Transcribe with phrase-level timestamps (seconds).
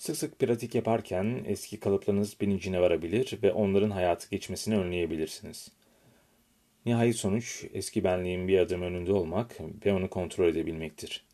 [0.00, 5.72] Sık sık pratik yaparken eski kalıplarınız bilincine varabilir ve onların hayatı geçmesini önleyebilirsiniz.
[6.86, 11.24] Nihai sonuç eski benliğin bir adım önünde olmak ve onu kontrol edebilmektir.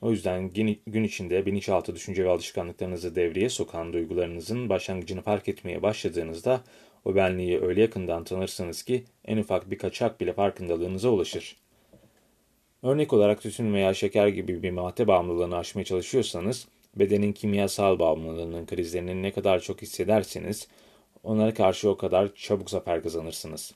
[0.00, 0.50] O yüzden
[0.86, 6.60] gün içinde bilinçaltı düşünce ve alışkanlıklarınızı devreye sokan duygularınızın başlangıcını fark etmeye başladığınızda
[7.04, 11.56] o benliği öyle yakından tanırsınız ki en ufak bir kaçak bile farkındalığınıza ulaşır.
[12.82, 19.22] Örnek olarak tütün veya şeker gibi bir madde bağımlılığını aşmaya çalışıyorsanız, bedenin kimyasal bağımlılığının krizlerini
[19.22, 20.68] ne kadar çok hissederseniz,
[21.22, 23.74] onlara karşı o kadar çabuk zafer kazanırsınız.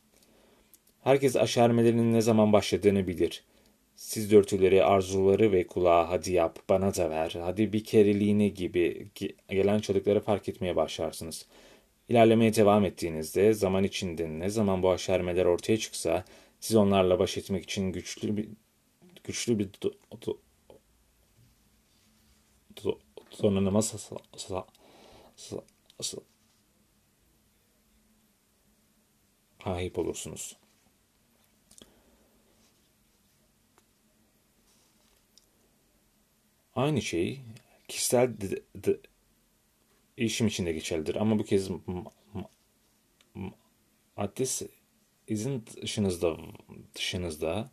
[1.03, 3.45] Herkes aşermelerinin ne zaman başladığını bilir.
[3.97, 9.09] Siz dörtüleri, arzuları ve kulağa hadi yap, bana da ver, hadi bir kereliğine gibi
[9.49, 11.47] gelen çocukları fark etmeye başlarsınız.
[12.09, 16.25] İlerlemeye devam ettiğinizde zaman içinde ne zaman bu aşermeler ortaya çıksa
[16.61, 18.49] siz onlarla baş etmek için güçlü bir
[19.25, 19.91] güçlü bir do,
[20.27, 20.39] do,
[22.85, 22.99] do,
[23.43, 23.83] donanıma
[29.63, 30.57] sahip olursunuz.
[36.75, 37.41] Aynı şey
[37.89, 38.37] kişisel
[40.19, 41.15] değişim için de geçerlidir.
[41.15, 41.71] Ama bu kez
[44.17, 44.45] madde
[45.29, 46.37] izin dışınızda,
[46.95, 47.71] dışınızda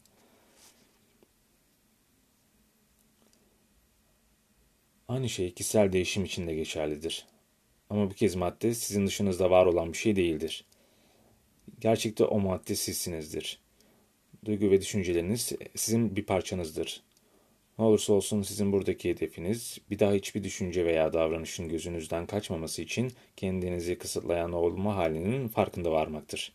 [5.10, 7.26] Aynı şey kişisel değişim için de geçerlidir.
[7.90, 10.66] Ama bu kez madde sizin dışınızda var olan bir şey değildir.
[11.80, 13.60] Gerçekte o madde sizsinizdir.
[14.46, 17.04] Duygu ve düşünceleriniz sizin bir parçanızdır.
[17.80, 23.12] Ne olursa olsun sizin buradaki hedefiniz bir daha hiçbir düşünce veya davranışın gözünüzden kaçmaması için
[23.38, 26.54] kendinizi kısıtlayan olma halinin farkında varmaktır.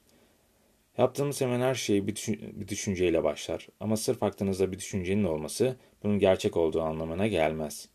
[0.98, 5.76] Yaptığımız hemen her şey bir, düşün bir düşünceyle başlar ama sırf aklınızda bir düşüncenin olması
[6.02, 7.93] bunun gerçek olduğu anlamına gelmez.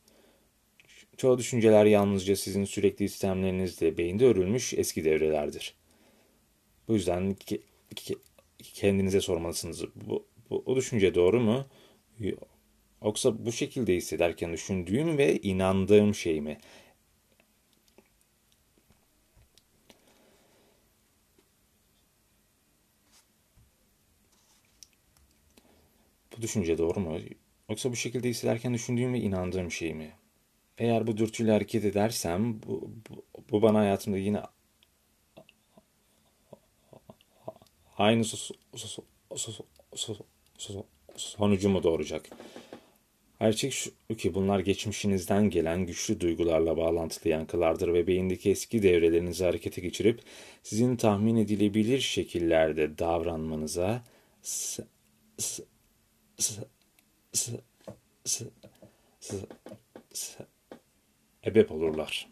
[1.20, 5.74] Çoğu düşünceler yalnızca sizin sürekli istemlerinizle beyinde örülmüş eski devrelerdir.
[6.88, 7.62] Bu yüzden ki,
[7.96, 8.16] ki,
[8.60, 9.84] kendinize sormalısınız.
[9.96, 11.66] Bu, bu, o düşünce doğru mu?
[13.04, 16.58] Yoksa bu şekilde hissederken düşündüğüm ve inandığım şey mi?
[26.38, 27.20] Bu düşünce doğru mu?
[27.70, 30.19] Yoksa bu şekilde hissederken düşündüğüm ve inandığım şey mi?
[30.80, 34.42] Eğer bu dürtüyle hareket edersem bu, bu, bu bana hayatımda yine
[37.98, 38.24] aynı
[41.16, 42.30] sonucu mu doğuracak?
[43.42, 49.82] Gerçek şu ki bunlar geçmişinizden gelen güçlü duygularla bağlantılı yankılardır ve beyindeki eski devrelerinizi harekete
[49.82, 50.22] geçirip
[50.64, 54.04] sizin tahmin edilebilir şekillerde davranmanıza
[61.50, 62.28] ebep olurlar.